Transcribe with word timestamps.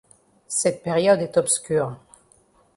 Cette 0.47 0.81
période 0.81 1.21
est 1.21 1.37
obscure. 1.37 1.95